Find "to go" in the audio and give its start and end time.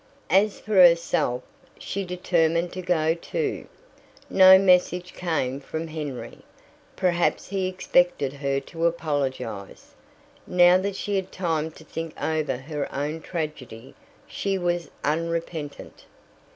2.73-3.13